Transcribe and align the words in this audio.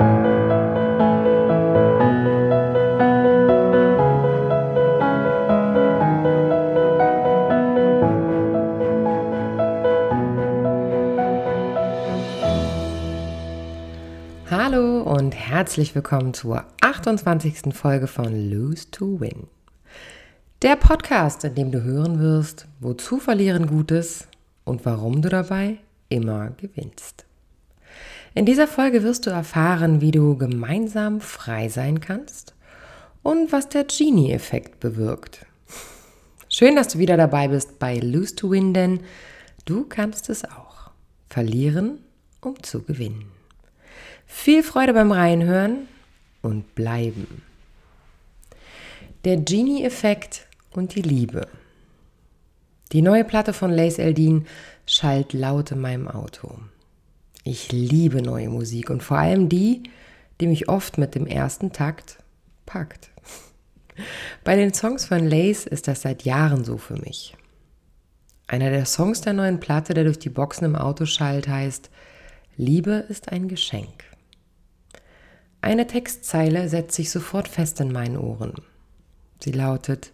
Hallo 0.00 0.06
und 15.02 15.34
herzlich 15.34 15.94
willkommen 15.94 16.32
zur 16.32 16.64
28. 16.80 17.74
Folge 17.74 18.06
von 18.06 18.50
Lose 18.50 18.90
to 18.90 19.20
Win. 19.20 19.48
Der 20.62 20.76
Podcast, 20.76 21.44
in 21.44 21.54
dem 21.54 21.70
du 21.70 21.82
hören 21.82 22.20
wirst, 22.20 22.66
wozu 22.78 23.18
verlieren 23.18 23.66
Gutes 23.66 24.28
und 24.64 24.86
warum 24.86 25.20
du 25.20 25.28
dabei 25.28 25.76
immer 26.08 26.52
gewinnst. 26.52 27.26
In 28.32 28.46
dieser 28.46 28.68
Folge 28.68 29.02
wirst 29.02 29.26
du 29.26 29.30
erfahren, 29.30 30.00
wie 30.00 30.12
du 30.12 30.36
gemeinsam 30.36 31.20
frei 31.20 31.68
sein 31.68 32.00
kannst 32.00 32.54
und 33.22 33.50
was 33.50 33.68
der 33.68 33.84
Genie-Effekt 33.84 34.78
bewirkt. 34.78 35.46
Schön, 36.48 36.76
dass 36.76 36.88
du 36.88 36.98
wieder 36.98 37.16
dabei 37.16 37.48
bist 37.48 37.78
bei 37.80 37.96
Lose 37.96 38.36
to 38.36 38.50
Win, 38.50 38.72
denn 38.72 39.00
du 39.64 39.84
kannst 39.84 40.30
es 40.30 40.44
auch. 40.44 40.90
Verlieren, 41.28 41.98
um 42.40 42.62
zu 42.62 42.82
gewinnen. 42.82 43.26
Viel 44.26 44.62
Freude 44.62 44.94
beim 44.94 45.10
Reinhören 45.10 45.88
und 46.40 46.74
bleiben. 46.76 47.42
Der 49.24 49.36
Genie-Effekt 49.38 50.46
und 50.72 50.94
die 50.94 51.02
Liebe. 51.02 51.48
Die 52.92 53.02
neue 53.02 53.24
Platte 53.24 53.52
von 53.52 53.70
Lace 53.70 53.98
Eldin 53.98 54.46
schallt 54.86 55.32
laut 55.32 55.72
in 55.72 55.80
meinem 55.80 56.08
Auto. 56.08 56.58
Ich 57.44 57.72
liebe 57.72 58.22
neue 58.22 58.48
Musik 58.48 58.90
und 58.90 59.02
vor 59.02 59.18
allem 59.18 59.48
die, 59.48 59.82
die 60.40 60.46
mich 60.46 60.68
oft 60.68 60.98
mit 60.98 61.14
dem 61.14 61.26
ersten 61.26 61.72
Takt 61.72 62.18
packt. 62.66 63.10
Bei 64.44 64.56
den 64.56 64.72
Songs 64.72 65.06
von 65.06 65.26
Lace 65.26 65.66
ist 65.66 65.88
das 65.88 66.02
seit 66.02 66.24
Jahren 66.24 66.64
so 66.64 66.78
für 66.78 66.96
mich. 66.96 67.36
Einer 68.46 68.70
der 68.70 68.84
Songs 68.84 69.20
der 69.20 69.32
neuen 69.32 69.60
Platte, 69.60 69.94
der 69.94 70.04
durch 70.04 70.18
die 70.18 70.28
Boxen 70.28 70.64
im 70.64 70.76
Auto 70.76 71.06
schallt, 71.06 71.48
heißt 71.48 71.90
Liebe 72.56 73.04
ist 73.08 73.30
ein 73.30 73.48
Geschenk. 73.48 74.04
Eine 75.62 75.86
Textzeile 75.86 76.68
setzt 76.68 76.96
sich 76.96 77.10
sofort 77.10 77.48
fest 77.48 77.80
in 77.80 77.92
meinen 77.92 78.16
Ohren. 78.16 78.54
Sie 79.40 79.52
lautet, 79.52 80.12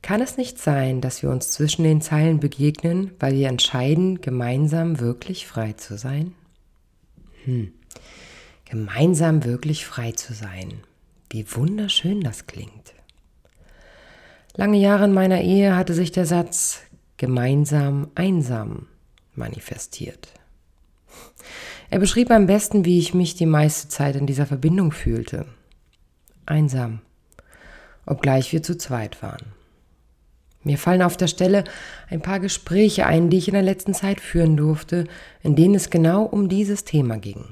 kann 0.00 0.20
es 0.20 0.36
nicht 0.36 0.58
sein, 0.58 1.00
dass 1.00 1.22
wir 1.22 1.30
uns 1.30 1.50
zwischen 1.50 1.84
den 1.84 2.00
Zeilen 2.00 2.40
begegnen, 2.40 3.12
weil 3.20 3.34
wir 3.34 3.48
entscheiden, 3.48 4.20
gemeinsam 4.20 4.98
wirklich 4.98 5.46
frei 5.46 5.74
zu 5.74 5.96
sein? 5.96 6.34
Hm. 7.44 7.72
Gemeinsam 8.64 9.44
wirklich 9.44 9.84
frei 9.84 10.12
zu 10.12 10.32
sein. 10.32 10.80
Wie 11.30 11.44
wunderschön 11.54 12.20
das 12.20 12.46
klingt. 12.46 12.94
Lange 14.54 14.78
Jahre 14.78 15.04
in 15.04 15.12
meiner 15.12 15.40
Ehe 15.40 15.76
hatte 15.76 15.94
sich 15.94 16.12
der 16.12 16.26
Satz 16.26 16.80
gemeinsam 17.16 18.10
einsam 18.14 18.86
manifestiert. 19.34 20.28
Er 21.90 21.98
beschrieb 21.98 22.30
am 22.30 22.46
besten, 22.46 22.84
wie 22.84 22.98
ich 22.98 23.14
mich 23.14 23.34
die 23.34 23.46
meiste 23.46 23.88
Zeit 23.88 24.16
in 24.16 24.26
dieser 24.26 24.46
Verbindung 24.46 24.92
fühlte. 24.92 25.46
Einsam, 26.46 27.00
obgleich 28.06 28.52
wir 28.52 28.62
zu 28.62 28.76
zweit 28.76 29.22
waren. 29.22 29.44
Mir 30.64 30.78
fallen 30.78 31.02
auf 31.02 31.16
der 31.16 31.26
Stelle 31.26 31.64
ein 32.08 32.20
paar 32.20 32.40
Gespräche 32.40 33.06
ein, 33.06 33.30
die 33.30 33.38
ich 33.38 33.48
in 33.48 33.54
der 33.54 33.62
letzten 33.62 33.94
Zeit 33.94 34.20
führen 34.20 34.56
durfte, 34.56 35.04
in 35.42 35.56
denen 35.56 35.74
es 35.74 35.90
genau 35.90 36.22
um 36.22 36.48
dieses 36.48 36.84
Thema 36.84 37.18
ging. 37.18 37.44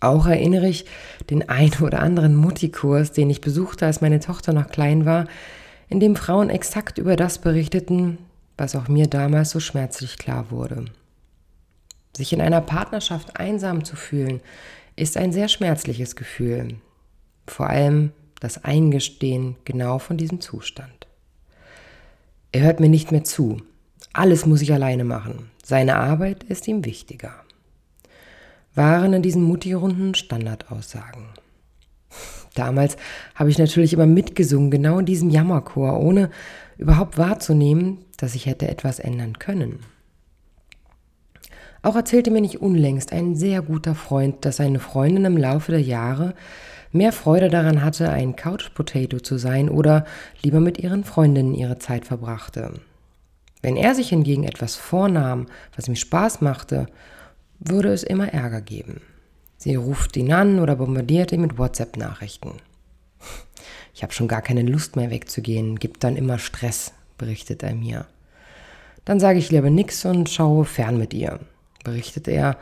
Auch 0.00 0.26
erinnere 0.26 0.68
ich 0.68 0.84
den 1.30 1.48
ein 1.48 1.72
oder 1.80 2.00
anderen 2.00 2.34
Mutti-Kurs, 2.36 3.12
den 3.12 3.30
ich 3.30 3.40
besuchte, 3.40 3.86
als 3.86 4.00
meine 4.00 4.20
Tochter 4.20 4.52
noch 4.52 4.68
klein 4.68 5.06
war, 5.06 5.26
in 5.88 6.00
dem 6.00 6.16
Frauen 6.16 6.50
exakt 6.50 6.98
über 6.98 7.16
das 7.16 7.38
berichteten, 7.38 8.18
was 8.58 8.76
auch 8.76 8.88
mir 8.88 9.06
damals 9.06 9.50
so 9.50 9.60
schmerzlich 9.60 10.18
klar 10.18 10.50
wurde. 10.50 10.86
Sich 12.16 12.32
in 12.32 12.40
einer 12.40 12.60
Partnerschaft 12.60 13.38
einsam 13.38 13.84
zu 13.84 13.96
fühlen, 13.96 14.40
ist 14.96 15.16
ein 15.16 15.32
sehr 15.32 15.48
schmerzliches 15.48 16.16
Gefühl. 16.16 16.76
Vor 17.46 17.68
allem 17.68 18.12
das 18.40 18.62
Eingestehen 18.62 19.56
genau 19.64 19.98
von 19.98 20.16
diesem 20.16 20.40
Zustand. 20.40 21.03
Er 22.54 22.60
hört 22.60 22.78
mir 22.78 22.88
nicht 22.88 23.10
mehr 23.10 23.24
zu. 23.24 23.56
Alles 24.12 24.46
muss 24.46 24.62
ich 24.62 24.72
alleine 24.72 25.02
machen. 25.02 25.50
Seine 25.64 25.96
Arbeit 25.96 26.44
ist 26.44 26.68
ihm 26.68 26.84
wichtiger. 26.84 27.34
Waren 28.76 29.12
in 29.12 29.22
diesen 29.22 29.42
Mutti-Runden 29.42 30.14
Standardaussagen. 30.14 31.30
Damals 32.54 32.96
habe 33.34 33.50
ich 33.50 33.58
natürlich 33.58 33.92
immer 33.92 34.06
mitgesungen, 34.06 34.70
genau 34.70 35.00
in 35.00 35.04
diesem 35.04 35.30
Jammerchor, 35.30 35.98
ohne 35.98 36.30
überhaupt 36.78 37.18
wahrzunehmen, 37.18 38.04
dass 38.18 38.36
ich 38.36 38.46
hätte 38.46 38.68
etwas 38.68 39.00
ändern 39.00 39.40
können. 39.40 39.80
Auch 41.82 41.96
erzählte 41.96 42.30
mir 42.30 42.40
nicht 42.40 42.62
unlängst 42.62 43.12
ein 43.12 43.34
sehr 43.34 43.62
guter 43.62 43.96
Freund, 43.96 44.44
dass 44.44 44.58
seine 44.58 44.78
Freundin 44.78 45.24
im 45.24 45.36
Laufe 45.36 45.72
der 45.72 45.82
Jahre 45.82 46.34
mehr 46.94 47.12
Freude 47.12 47.48
daran 47.48 47.82
hatte, 47.82 48.10
ein 48.10 48.36
Couch 48.36 48.72
Potato 48.74 49.20
zu 49.20 49.36
sein 49.38 49.68
oder 49.68 50.04
lieber 50.42 50.60
mit 50.60 50.78
ihren 50.78 51.04
Freundinnen 51.04 51.54
ihre 51.54 51.78
Zeit 51.78 52.06
verbrachte. 52.06 52.72
Wenn 53.62 53.76
er 53.76 53.94
sich 53.94 54.10
hingegen 54.10 54.44
etwas 54.44 54.76
vornahm, 54.76 55.46
was 55.74 55.88
ihm 55.88 55.96
Spaß 55.96 56.40
machte, 56.40 56.86
würde 57.58 57.92
es 57.92 58.02
immer 58.02 58.32
Ärger 58.32 58.60
geben. 58.60 59.00
Sie 59.56 59.74
ruft 59.74 60.16
ihn 60.16 60.32
an 60.32 60.60
oder 60.60 60.76
bombardiert 60.76 61.32
ihn 61.32 61.40
mit 61.40 61.58
WhatsApp-Nachrichten. 61.58 62.52
Ich 63.94 64.02
habe 64.02 64.12
schon 64.12 64.28
gar 64.28 64.42
keine 64.42 64.62
Lust 64.62 64.96
mehr 64.96 65.10
wegzugehen, 65.10 65.78
gibt 65.78 66.04
dann 66.04 66.16
immer 66.16 66.38
Stress, 66.38 66.92
berichtet 67.16 67.62
er 67.62 67.74
mir. 67.74 68.06
Dann 69.04 69.20
sage 69.20 69.38
ich 69.38 69.50
lieber 69.50 69.70
nix 69.70 70.04
und 70.04 70.28
schaue 70.28 70.64
fern 70.64 70.98
mit 70.98 71.14
ihr 71.14 71.40
berichtet 71.84 72.26
er, 72.26 72.56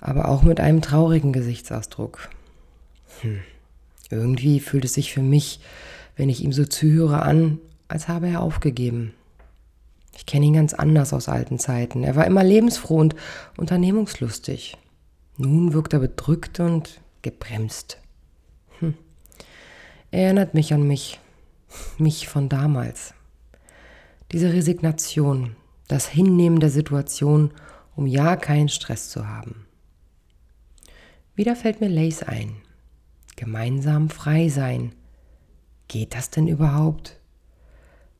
aber 0.00 0.28
auch 0.28 0.42
mit 0.42 0.60
einem 0.60 0.82
traurigen 0.82 1.32
Gesichtsausdruck. 1.32 2.28
Hm. 3.20 3.40
Irgendwie 4.10 4.60
fühlt 4.60 4.84
es 4.84 4.94
sich 4.94 5.12
für 5.12 5.22
mich, 5.22 5.60
wenn 6.16 6.28
ich 6.28 6.42
ihm 6.42 6.52
so 6.52 6.64
zuhöre, 6.64 7.22
an, 7.22 7.58
als 7.88 8.08
habe 8.08 8.28
er 8.28 8.40
aufgegeben. 8.40 9.14
Ich 10.16 10.26
kenne 10.26 10.46
ihn 10.46 10.54
ganz 10.54 10.74
anders 10.74 11.12
aus 11.12 11.28
alten 11.28 11.58
Zeiten. 11.58 12.04
Er 12.04 12.14
war 12.14 12.26
immer 12.26 12.44
lebensfroh 12.44 12.98
und 12.98 13.16
unternehmungslustig. 13.56 14.76
Nun 15.36 15.72
wirkt 15.72 15.92
er 15.92 15.98
bedrückt 15.98 16.60
und 16.60 17.00
gebremst. 17.22 17.98
Hm. 18.78 18.94
Er 20.10 20.24
erinnert 20.24 20.54
mich 20.54 20.72
an 20.72 20.86
mich, 20.86 21.18
mich 21.98 22.28
von 22.28 22.48
damals. 22.48 23.14
Diese 24.30 24.52
Resignation, 24.52 25.56
das 25.88 26.08
Hinnehmen 26.08 26.60
der 26.60 26.70
Situation 26.70 27.50
um 27.96 28.06
ja 28.06 28.36
keinen 28.36 28.68
Stress 28.68 29.10
zu 29.10 29.28
haben. 29.28 29.66
Wieder 31.34 31.56
fällt 31.56 31.80
mir 31.80 31.88
Lace 31.88 32.22
ein. 32.22 32.56
Gemeinsam 33.36 34.10
frei 34.10 34.48
sein. 34.48 34.92
Geht 35.88 36.14
das 36.14 36.30
denn 36.30 36.48
überhaupt? 36.48 37.20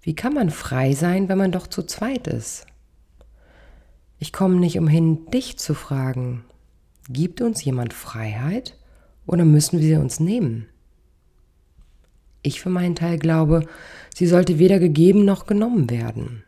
Wie 0.02 0.14
kann 0.14 0.34
man 0.34 0.50
frei 0.50 0.92
sein, 0.92 1.28
wenn 1.28 1.38
man 1.38 1.52
doch 1.52 1.66
zu 1.66 1.82
zweit 1.82 2.26
ist? 2.26 2.66
Ich 4.18 4.32
komme 4.32 4.56
nicht 4.56 4.78
umhin, 4.78 5.26
dich 5.30 5.58
zu 5.58 5.74
fragen. 5.74 6.44
Gibt 7.08 7.40
uns 7.40 7.64
jemand 7.64 7.92
Freiheit 7.92 8.76
oder 9.26 9.44
müssen 9.44 9.80
wir 9.80 9.86
sie 9.86 9.96
uns 9.96 10.20
nehmen? 10.20 10.66
Ich 12.42 12.60
für 12.60 12.70
meinen 12.70 12.94
Teil 12.94 13.18
glaube, 13.18 13.66
sie 14.14 14.26
sollte 14.26 14.58
weder 14.58 14.78
gegeben 14.78 15.24
noch 15.24 15.46
genommen 15.46 15.88
werden. 15.90 16.44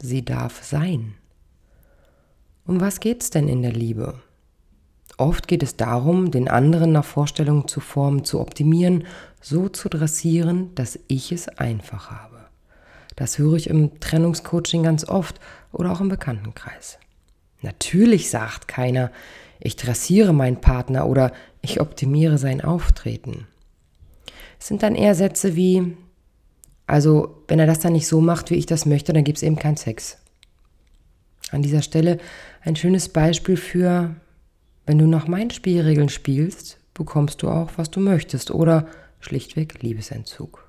Sie 0.00 0.24
darf 0.24 0.62
sein. 0.62 1.14
Um 2.66 2.80
was 2.80 3.00
geht's 3.00 3.30
denn 3.30 3.48
in 3.48 3.62
der 3.62 3.72
Liebe? 3.72 4.20
Oft 5.16 5.46
geht 5.46 5.62
es 5.62 5.76
darum, 5.76 6.30
den 6.30 6.48
anderen 6.48 6.92
nach 6.92 7.04
Vorstellungen 7.04 7.68
zu 7.68 7.80
formen, 7.80 8.24
zu 8.24 8.40
optimieren, 8.40 9.06
so 9.40 9.68
zu 9.68 9.88
dressieren, 9.88 10.74
dass 10.74 10.98
ich 11.06 11.30
es 11.30 11.48
einfach 11.48 12.10
habe. 12.10 12.46
Das 13.16 13.38
höre 13.38 13.54
ich 13.54 13.68
im 13.68 14.00
Trennungscoaching 14.00 14.82
ganz 14.82 15.08
oft 15.08 15.38
oder 15.72 15.92
auch 15.92 16.00
im 16.00 16.08
Bekanntenkreis. 16.08 16.98
Natürlich 17.62 18.28
sagt 18.28 18.66
keiner, 18.66 19.10
ich 19.60 19.76
dressiere 19.76 20.32
meinen 20.32 20.60
Partner 20.60 21.06
oder 21.06 21.32
ich 21.62 21.80
optimiere 21.80 22.38
sein 22.38 22.60
Auftreten. 22.60 23.46
Es 24.58 24.66
sind 24.66 24.82
dann 24.82 24.96
eher 24.96 25.14
Sätze 25.14 25.54
wie, 25.56 25.96
also 26.86 27.42
wenn 27.48 27.60
er 27.60 27.66
das 27.66 27.78
dann 27.78 27.92
nicht 27.92 28.08
so 28.08 28.20
macht, 28.20 28.50
wie 28.50 28.56
ich 28.56 28.66
das 28.66 28.84
möchte, 28.84 29.12
dann 29.12 29.24
gibt 29.24 29.38
es 29.38 29.42
eben 29.42 29.56
keinen 29.56 29.76
Sex. 29.76 30.18
An 31.50 31.62
dieser 31.62 31.82
Stelle 31.82 32.18
ein 32.62 32.74
schönes 32.74 33.08
Beispiel 33.08 33.56
für, 33.56 34.16
wenn 34.86 34.98
du 34.98 35.06
nach 35.06 35.28
meinen 35.28 35.50
Spielregeln 35.50 36.08
spielst, 36.08 36.78
bekommst 36.92 37.42
du 37.42 37.48
auch, 37.48 37.70
was 37.76 37.90
du 37.90 38.00
möchtest 38.00 38.50
oder 38.50 38.86
schlichtweg 39.20 39.82
Liebesentzug. 39.82 40.68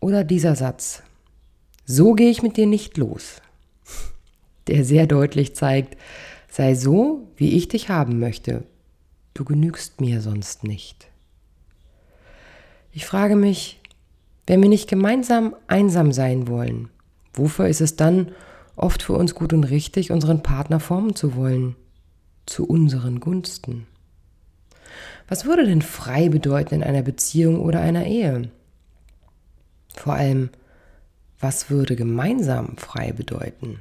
Oder 0.00 0.24
dieser 0.24 0.54
Satz, 0.54 1.02
so 1.84 2.12
gehe 2.14 2.30
ich 2.30 2.42
mit 2.42 2.56
dir 2.56 2.66
nicht 2.66 2.96
los, 2.96 3.40
der 4.66 4.84
sehr 4.84 5.06
deutlich 5.06 5.54
zeigt, 5.54 5.98
sei 6.48 6.74
so, 6.74 7.28
wie 7.36 7.56
ich 7.56 7.68
dich 7.68 7.88
haben 7.88 8.18
möchte, 8.18 8.64
du 9.34 9.44
genügst 9.44 10.00
mir 10.00 10.20
sonst 10.20 10.64
nicht. 10.64 11.08
Ich 12.92 13.06
frage 13.06 13.34
mich, 13.34 13.80
wenn 14.46 14.62
wir 14.62 14.68
nicht 14.68 14.88
gemeinsam 14.88 15.56
einsam 15.66 16.12
sein 16.12 16.46
wollen, 16.46 16.90
wofür 17.32 17.66
ist 17.66 17.80
es 17.80 17.96
dann 17.96 18.30
oft 18.76 19.02
für 19.02 19.14
uns 19.14 19.34
gut 19.34 19.52
und 19.52 19.64
richtig, 19.64 20.12
unseren 20.12 20.42
Partner 20.42 20.78
formen 20.78 21.16
zu 21.16 21.34
wollen? 21.34 21.76
Zu 22.46 22.66
unseren 22.66 23.20
Gunsten. 23.20 23.86
Was 25.28 25.44
würde 25.44 25.64
denn 25.64 25.82
frei 25.82 26.28
bedeuten 26.28 26.74
in 26.76 26.82
einer 26.82 27.02
Beziehung 27.02 27.60
oder 27.60 27.80
einer 27.80 28.06
Ehe? 28.06 28.50
Vor 29.94 30.14
allem, 30.14 30.50
was 31.40 31.70
würde 31.70 31.96
gemeinsam 31.96 32.76
frei 32.76 33.12
bedeuten? 33.12 33.80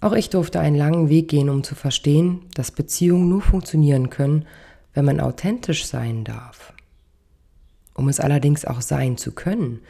Auch 0.00 0.12
ich 0.12 0.28
durfte 0.28 0.60
einen 0.60 0.76
langen 0.76 1.08
Weg 1.08 1.28
gehen, 1.28 1.48
um 1.48 1.64
zu 1.64 1.74
verstehen, 1.74 2.42
dass 2.54 2.70
Beziehungen 2.70 3.28
nur 3.28 3.40
funktionieren 3.40 4.10
können, 4.10 4.46
wenn 4.92 5.06
man 5.06 5.20
authentisch 5.20 5.86
sein 5.86 6.24
darf. 6.24 6.74
Um 7.94 8.08
es 8.08 8.20
allerdings 8.20 8.64
auch 8.64 8.82
sein 8.82 9.16
zu 9.16 9.32
können, 9.32 9.80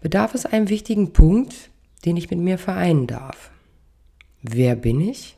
bedarf 0.00 0.34
es 0.34 0.46
einem 0.46 0.68
wichtigen 0.68 1.12
Punkt, 1.12 1.70
den 2.04 2.16
ich 2.16 2.30
mit 2.30 2.38
mir 2.38 2.58
vereinen 2.58 3.06
darf. 3.06 3.50
Wer 4.42 4.76
bin 4.76 5.00
ich 5.00 5.36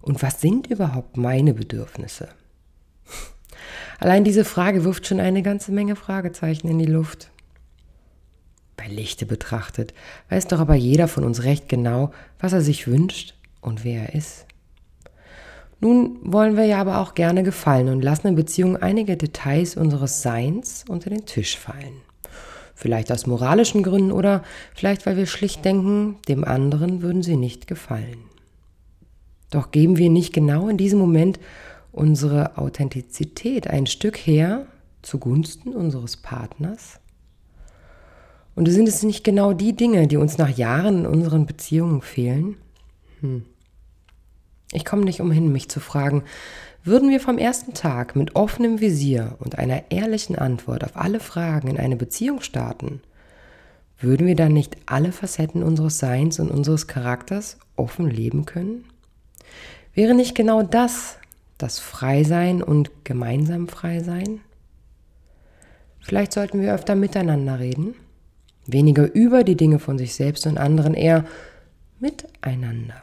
und 0.00 0.22
was 0.22 0.40
sind 0.40 0.68
überhaupt 0.68 1.16
meine 1.16 1.54
Bedürfnisse? 1.54 2.28
Allein 3.98 4.24
diese 4.24 4.44
Frage 4.44 4.84
wirft 4.84 5.06
schon 5.06 5.20
eine 5.20 5.42
ganze 5.42 5.72
Menge 5.72 5.96
Fragezeichen 5.96 6.68
in 6.68 6.78
die 6.78 6.86
Luft. 6.86 7.30
Bei 8.76 8.86
Lichte 8.86 9.26
betrachtet 9.26 9.92
weiß 10.30 10.46
doch 10.46 10.60
aber 10.60 10.76
jeder 10.76 11.08
von 11.08 11.24
uns 11.24 11.42
recht 11.42 11.68
genau, 11.68 12.12
was 12.38 12.52
er 12.52 12.60
sich 12.60 12.86
wünscht 12.86 13.34
und 13.60 13.84
wer 13.84 14.02
er 14.02 14.14
ist. 14.14 14.46
Nun 15.80 16.18
wollen 16.22 16.56
wir 16.56 16.64
ja 16.64 16.80
aber 16.80 16.98
auch 16.98 17.14
gerne 17.14 17.42
gefallen 17.42 17.88
und 17.88 18.02
lassen 18.02 18.28
in 18.28 18.34
Beziehungen 18.34 18.76
einige 18.76 19.16
Details 19.16 19.76
unseres 19.76 20.22
Seins 20.22 20.84
unter 20.88 21.10
den 21.10 21.26
Tisch 21.26 21.56
fallen. 21.56 22.02
Vielleicht 22.74 23.10
aus 23.10 23.26
moralischen 23.26 23.82
Gründen 23.82 24.12
oder 24.12 24.44
vielleicht 24.74 25.06
weil 25.06 25.16
wir 25.16 25.26
schlicht 25.26 25.64
denken, 25.64 26.16
dem 26.28 26.44
anderen 26.44 27.02
würden 27.02 27.22
sie 27.22 27.36
nicht 27.36 27.66
gefallen. 27.66 28.18
Doch 29.50 29.70
geben 29.70 29.96
wir 29.96 30.10
nicht 30.10 30.32
genau 30.32 30.68
in 30.68 30.76
diesem 30.76 30.98
Moment 30.98 31.38
unsere 31.92 32.58
Authentizität 32.58 33.66
ein 33.68 33.86
Stück 33.86 34.16
her 34.16 34.66
zugunsten 35.02 35.74
unseres 35.74 36.16
Partners? 36.16 37.00
Und 38.54 38.68
sind 38.68 38.88
es 38.88 39.02
nicht 39.02 39.24
genau 39.24 39.52
die 39.52 39.74
Dinge, 39.74 40.06
die 40.08 40.16
uns 40.16 40.36
nach 40.36 40.50
Jahren 40.50 41.00
in 41.00 41.06
unseren 41.06 41.46
Beziehungen 41.46 42.02
fehlen? 42.02 42.56
Hm. 43.20 43.44
Ich 44.72 44.84
komme 44.84 45.04
nicht 45.04 45.20
umhin, 45.20 45.52
mich 45.52 45.68
zu 45.68 45.80
fragen, 45.80 46.24
würden 46.84 47.10
wir 47.10 47.20
vom 47.20 47.38
ersten 47.38 47.74
Tag 47.74 48.16
mit 48.16 48.36
offenem 48.36 48.80
Visier 48.80 49.36
und 49.38 49.58
einer 49.58 49.90
ehrlichen 49.90 50.36
Antwort 50.36 50.84
auf 50.84 50.96
alle 50.96 51.20
Fragen 51.20 51.68
in 51.68 51.78
eine 51.78 51.96
Beziehung 51.96 52.40
starten, 52.40 53.00
würden 54.00 54.26
wir 54.26 54.36
dann 54.36 54.52
nicht 54.52 54.76
alle 54.86 55.10
Facetten 55.10 55.62
unseres 55.62 55.98
Seins 55.98 56.38
und 56.38 56.50
unseres 56.50 56.86
Charakters 56.86 57.58
offen 57.76 58.08
leben 58.08 58.44
können? 58.44 58.84
Wäre 59.94 60.14
nicht 60.14 60.34
genau 60.34 60.62
das 60.62 61.16
das 61.58 61.80
Freisein 61.80 62.62
und 62.62 63.04
gemeinsam 63.04 63.68
Freisein? 63.68 64.40
Vielleicht 66.00 66.32
sollten 66.32 66.60
wir 66.62 66.72
öfter 66.72 66.94
miteinander 66.94 67.58
reden, 67.58 67.94
weniger 68.66 69.12
über 69.12 69.44
die 69.44 69.56
Dinge 69.56 69.78
von 69.78 69.98
sich 69.98 70.14
selbst 70.14 70.46
und 70.46 70.56
anderen, 70.56 70.94
eher 70.94 71.24
miteinander. 71.98 73.02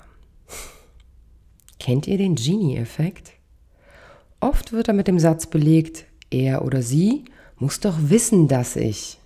Kennt 1.80 2.08
ihr 2.08 2.18
den 2.18 2.36
Genie-Effekt? 2.36 3.34
Oft 4.40 4.72
wird 4.72 4.88
er 4.88 4.94
mit 4.94 5.08
dem 5.08 5.20
Satz 5.20 5.48
belegt, 5.48 6.06
er 6.32 6.64
oder 6.66 6.82
sie 6.82 7.26
muss 7.58 7.80
doch 7.80 7.96
wissen, 8.00 8.48
dass 8.48 8.76
ich. 8.76 9.20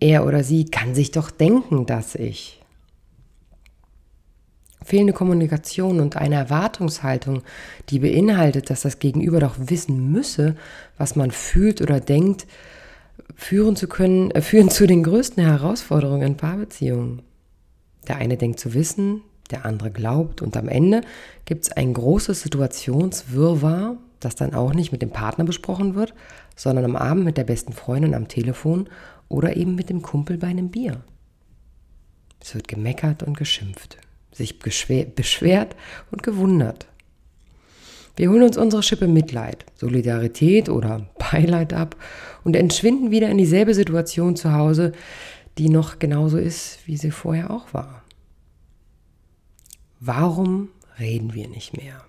Er 0.00 0.26
oder 0.26 0.42
sie 0.42 0.66
kann 0.66 0.94
sich 0.94 1.10
doch 1.10 1.30
denken, 1.30 1.86
dass 1.86 2.14
ich. 2.14 2.63
Fehlende 4.84 5.14
Kommunikation 5.14 6.00
und 6.00 6.16
eine 6.16 6.34
Erwartungshaltung, 6.34 7.42
die 7.88 8.00
beinhaltet, 8.00 8.68
dass 8.68 8.82
das 8.82 8.98
Gegenüber 8.98 9.40
doch 9.40 9.56
wissen 9.58 10.12
müsse, 10.12 10.56
was 10.98 11.16
man 11.16 11.30
fühlt 11.30 11.80
oder 11.80 12.00
denkt, 12.00 12.46
führen 13.34 13.76
zu 13.76 13.88
können, 13.88 14.30
äh, 14.32 14.42
führen 14.42 14.68
zu 14.68 14.86
den 14.86 15.02
größten 15.02 15.42
Herausforderungen 15.42 16.22
in 16.22 16.36
Paarbeziehungen. 16.36 17.22
Der 18.08 18.16
eine 18.16 18.36
denkt 18.36 18.60
zu 18.60 18.74
wissen, 18.74 19.22
der 19.50 19.64
andere 19.64 19.90
glaubt 19.90 20.42
und 20.42 20.56
am 20.56 20.68
Ende 20.68 21.00
gibt 21.46 21.64
es 21.64 21.72
ein 21.72 21.94
großes 21.94 22.42
Situationswirrwarr, 22.42 23.96
das 24.20 24.36
dann 24.36 24.54
auch 24.54 24.74
nicht 24.74 24.92
mit 24.92 25.02
dem 25.02 25.10
Partner 25.10 25.44
besprochen 25.44 25.94
wird, 25.94 26.14
sondern 26.56 26.84
am 26.84 26.96
Abend 26.96 27.24
mit 27.24 27.36
der 27.36 27.44
besten 27.44 27.72
Freundin 27.72 28.14
am 28.14 28.28
Telefon 28.28 28.88
oder 29.28 29.56
eben 29.56 29.74
mit 29.74 29.88
dem 29.88 30.02
Kumpel 30.02 30.38
bei 30.38 30.48
einem 30.48 30.70
Bier. 30.70 31.02
Es 32.40 32.54
wird 32.54 32.68
gemeckert 32.68 33.22
und 33.22 33.36
geschimpft 33.36 33.98
sich 34.34 34.58
beschwert 34.58 35.76
und 36.10 36.22
gewundert. 36.22 36.86
Wir 38.16 38.30
holen 38.30 38.44
uns 38.44 38.56
unsere 38.56 38.82
Schippe 38.82 39.08
Mitleid, 39.08 39.64
Solidarität 39.74 40.68
oder 40.68 41.06
Beileid 41.18 41.72
ab 41.72 41.96
und 42.44 42.54
entschwinden 42.54 43.10
wieder 43.10 43.28
in 43.28 43.38
dieselbe 43.38 43.74
Situation 43.74 44.36
zu 44.36 44.52
Hause, 44.52 44.92
die 45.58 45.68
noch 45.68 45.98
genauso 45.98 46.38
ist, 46.38 46.78
wie 46.86 46.96
sie 46.96 47.10
vorher 47.10 47.50
auch 47.50 47.72
war. 47.74 48.02
Warum 49.98 50.68
reden 50.98 51.34
wir 51.34 51.48
nicht 51.48 51.76
mehr? 51.76 52.04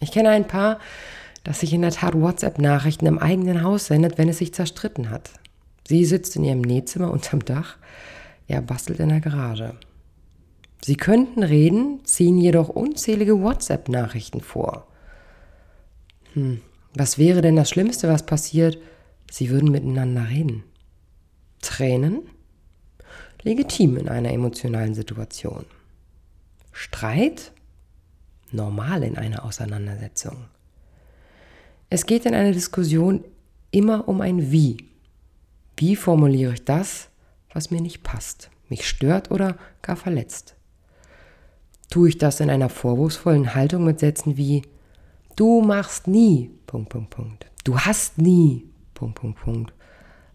Ich 0.00 0.12
kenne 0.12 0.30
ein 0.30 0.46
Paar, 0.46 0.78
das 1.44 1.60
sich 1.60 1.72
in 1.72 1.82
der 1.82 1.90
Tat 1.90 2.14
WhatsApp-Nachrichten 2.14 3.06
im 3.06 3.18
eigenen 3.18 3.62
Haus 3.62 3.86
sendet, 3.86 4.18
wenn 4.18 4.28
es 4.28 4.38
sich 4.38 4.54
zerstritten 4.54 5.10
hat. 5.10 5.30
Sie 5.88 6.04
sitzt 6.04 6.36
in 6.36 6.44
ihrem 6.44 6.60
Nähzimmer 6.60 7.10
unterm 7.10 7.44
Dach, 7.44 7.76
er 8.46 8.62
bastelt 8.62 9.00
in 9.00 9.08
der 9.08 9.20
Garage. 9.20 9.74
Sie 10.84 10.96
könnten 10.96 11.42
reden, 11.42 12.04
ziehen 12.04 12.38
jedoch 12.38 12.68
unzählige 12.68 13.40
WhatsApp-Nachrichten 13.40 14.40
vor. 14.40 14.86
Hm, 16.34 16.60
was 16.94 17.18
wäre 17.18 17.40
denn 17.40 17.56
das 17.56 17.70
Schlimmste, 17.70 18.08
was 18.08 18.26
passiert? 18.26 18.78
Sie 19.30 19.50
würden 19.50 19.70
miteinander 19.70 20.28
reden. 20.28 20.64
Tränen? 21.60 22.22
Legitim 23.42 23.96
in 23.96 24.08
einer 24.08 24.32
emotionalen 24.32 24.94
Situation. 24.94 25.64
Streit? 26.72 27.52
Normal 28.50 29.04
in 29.04 29.16
einer 29.16 29.44
Auseinandersetzung. 29.44 30.44
Es 31.90 32.06
geht 32.06 32.26
in 32.26 32.34
einer 32.34 32.52
Diskussion 32.52 33.24
immer 33.70 34.08
um 34.08 34.20
ein 34.20 34.50
Wie. 34.50 34.88
Wie 35.76 35.96
formuliere 35.96 36.54
ich 36.54 36.64
das, 36.64 37.08
was 37.52 37.70
mir 37.70 37.80
nicht 37.80 38.02
passt, 38.02 38.50
mich 38.68 38.86
stört 38.88 39.30
oder 39.30 39.56
gar 39.80 39.96
verletzt? 39.96 40.56
Tue 41.92 42.08
ich 42.08 42.16
das 42.16 42.40
in 42.40 42.48
einer 42.48 42.70
vorwurfsvollen 42.70 43.54
Haltung 43.54 43.84
mit 43.84 44.00
Sätzen 44.00 44.38
wie 44.38 44.62
Du 45.36 45.60
machst 45.60 46.06
nie, 46.06 46.50
Punkt, 46.66 46.88
Punkt, 46.88 47.10
Punkt. 47.10 47.50
Du 47.64 47.78
hast 47.78 48.16
nie, 48.16 48.64
Punkt, 48.94 49.20
Punkt, 49.20 49.38
Punkt. 49.38 49.74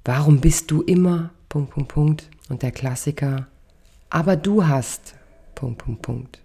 Warum 0.05 0.39
bist 0.39 0.69
du 0.69 0.83
immer, 0.83 1.31
Punkt, 1.49 1.71
Punkt, 1.71 1.89
Punkt. 1.91 2.29
Und 2.49 2.61
der 2.61 2.69
Klassiker, 2.69 3.47
aber 4.11 4.35
du 4.35 4.67
hast, 4.67 5.15
Punkt, 5.55 5.79
Punkt, 5.79 6.03
Punkt. 6.03 6.43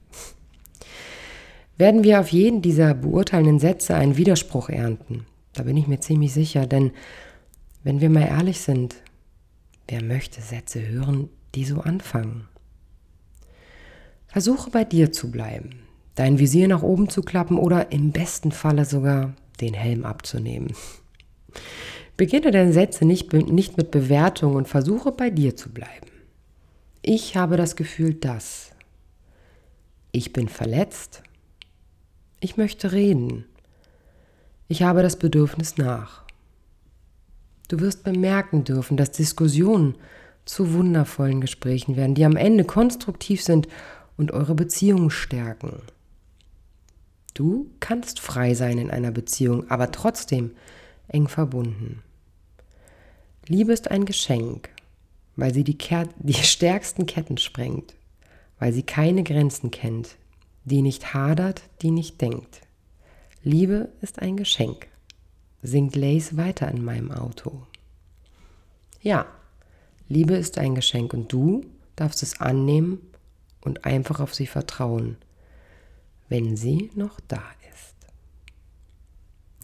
Werden 1.77 2.05
wir 2.05 2.19
auf 2.19 2.29
jeden 2.29 2.63
dieser 2.63 2.95
beurteilenden 2.95 3.59
Sätze 3.59 3.95
einen 3.95 4.17
Widerspruch 4.17 4.71
ernten? 4.71 5.27
Da 5.53 5.65
bin 5.65 5.77
ich 5.77 5.89
mir 5.89 6.01
ziemlich 6.01 6.33
sicher, 6.33 6.67
denn 6.67 6.91
wenn 7.85 8.01
wir 8.01 8.09
mal 8.09 8.27
ehrlich 8.27 8.63
sind, 8.63 8.95
wer 9.89 10.03
möchte 10.03 10.41
Sätze 10.41 10.89
hören, 10.89 11.29
die 11.55 11.67
so 11.67 11.83
anfangen? 11.83 12.49
Versuche 14.33 14.71
bei 14.71 14.85
dir 14.85 15.13
zu 15.13 15.31
bleiben, 15.31 15.83
dein 16.15 16.39
Visier 16.39 16.67
nach 16.67 16.83
oben 16.83 17.11
zu 17.11 17.21
klappen 17.21 17.59
oder 17.59 17.93
im 17.93 18.13
besten 18.13 18.51
Falle 18.51 18.87
sogar 18.87 19.35
den 19.61 19.75
Helm 19.75 20.07
abzunehmen. 20.07 20.73
Beginne 22.17 22.51
deine 22.51 22.73
Sätze 22.73 23.05
nicht, 23.05 23.31
nicht 23.35 23.77
mit 23.77 23.91
Bewertung 23.91 24.55
und 24.55 24.69
versuche 24.69 25.13
bei 25.13 25.29
dir 25.29 25.55
zu 25.55 25.69
bleiben. 25.71 26.07
Ich 27.03 27.37
habe 27.37 27.59
das 27.59 27.77
Gefühl, 27.77 28.15
dass. 28.15 28.73
Ich 30.13 30.33
bin 30.33 30.49
verletzt. 30.49 31.23
Ich 32.41 32.57
möchte 32.57 32.93
reden. 32.93 33.45
Ich 34.67 34.83
habe 34.83 35.03
das 35.03 35.17
Bedürfnis 35.17 35.77
nach. 35.77 36.23
Du 37.69 37.81
wirst 37.81 38.03
bemerken 38.03 38.65
dürfen, 38.65 38.97
dass 38.97 39.13
Diskussionen 39.13 39.97
zu 40.47 40.73
wundervollen 40.73 41.43
Gesprächen 41.43 41.97
werden, 41.97 42.15
die 42.15 42.25
am 42.25 42.37
Ende 42.37 42.65
konstruktiv 42.65 43.43
sind 43.43 43.69
und 44.23 44.31
eure 44.31 44.55
Beziehung 44.55 45.11
stärken. 45.11 45.83
Du 47.35 47.69
kannst 47.81 48.21
frei 48.21 48.55
sein 48.55 48.79
in 48.79 48.89
einer 48.89 49.11
Beziehung, 49.11 49.69
aber 49.69 49.91
trotzdem 49.91 50.53
eng 51.09 51.27
verbunden. 51.27 52.03
Liebe 53.49 53.73
ist 53.73 53.91
ein 53.91 54.05
Geschenk, 54.05 54.69
weil 55.35 55.53
sie 55.53 55.65
die, 55.65 55.77
die 56.19 56.35
stärksten 56.35 57.07
Ketten 57.07 57.37
sprengt, 57.37 57.97
weil 58.61 58.73
sie 58.73 58.85
keine 58.85 59.25
Grenzen 59.25 59.73
kennt, 59.73 60.17
die 60.65 60.83
nicht 60.83 61.15
hadert, 61.15 61.63
die 61.83 61.91
nicht 61.91 62.21
denkt. 62.21 62.61
Liebe 63.43 63.89
ist 64.03 64.21
ein 64.21 64.37
Geschenk, 64.37 64.87
singt 65.65 65.97
Lace 65.97 66.37
weiter 66.37 66.69
in 66.69 66.85
meinem 66.85 67.11
Auto. 67.11 67.67
Ja, 69.01 69.27
Liebe 70.09 70.35
ist 70.35 70.59
ein 70.59 70.77
Geschenk 70.77 71.13
und 71.13 71.33
du 71.33 71.63
darfst 71.97 72.23
es 72.23 72.41
annehmen 72.41 73.01
und 73.63 73.85
einfach 73.85 74.21
auf 74.21 74.35
sie 74.35 74.47
vertrauen, 74.47 75.17
wenn 76.29 76.57
sie 76.57 76.91
noch 76.95 77.21
da 77.29 77.43
ist. 77.73 77.95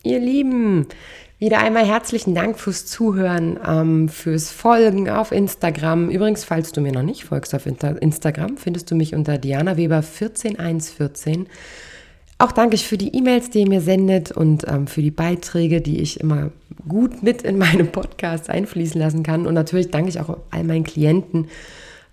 Ihr 0.05 0.21
Lieben, 0.21 0.87
wieder 1.39 1.59
einmal 1.59 1.87
herzlichen 1.87 2.35
Dank 2.35 2.59
fürs 2.59 2.87
Zuhören, 2.87 3.59
ähm, 3.67 4.09
fürs 4.09 4.51
Folgen 4.51 5.09
auf 5.09 5.31
Instagram. 5.31 6.11
Übrigens, 6.11 6.45
falls 6.45 6.73
du 6.73 6.81
mir 6.81 6.93
noch 6.93 7.03
nicht 7.03 7.25
folgst 7.25 7.55
auf 7.55 7.67
Instagram, 7.67 8.57
findest 8.57 8.91
du 8.91 8.95
mich 8.95 9.15
unter 9.15 9.39
Diana 9.39 9.77
Weber 9.77 10.03
14114. 10.03 11.47
Auch 12.41 12.53
danke 12.53 12.77
ich 12.77 12.87
für 12.87 12.99
die 12.99 13.17
E-Mails, 13.17 13.51
die 13.51 13.61
ihr 13.61 13.69
mir 13.69 13.81
sendet 13.81 14.31
und 14.31 14.67
ähm, 14.69 14.87
für 14.87 15.03
die 15.03 15.11
Beiträge, 15.11 15.81
die 15.81 16.01
ich 16.01 16.21
immer 16.21 16.53
gut 16.89 17.23
mit 17.23 17.43
in 17.43 17.59
meine 17.59 17.85
Podcasts 17.85 18.49
einfließen 18.49 19.01
lassen 19.01 19.25
kann. 19.25 19.47
Und 19.47 19.55
natürlich 19.55 19.91
danke 19.91 20.09
ich 20.09 20.21
auch 20.21 20.39
all 20.51 20.65
meinen 20.65 20.85
Klienten 20.85 21.49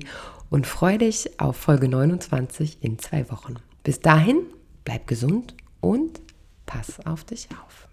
und 0.50 0.66
freue 0.66 0.98
dich 0.98 1.40
auf 1.40 1.56
Folge 1.56 1.88
29 1.88 2.80
in 2.82 2.98
zwei 2.98 3.30
Wochen. 3.30 3.58
Bis 3.84 4.00
dahin, 4.00 4.38
bleib 4.92 5.08
gesund 5.08 5.56
und 5.80 6.20
pass 6.66 7.00
auf 7.06 7.24
dich 7.24 7.48
auf. 7.64 7.88